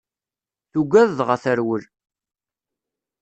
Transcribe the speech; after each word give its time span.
Tugad 0.71 1.09
dɣa 1.17 1.35
terwel. 1.43 1.83